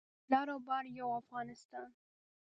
[0.31, 1.89] لر او بر یو افغانستان